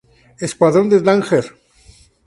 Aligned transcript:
Escuadrón 0.47 0.87
de 0.89 0.97
Dagger. 1.05 1.45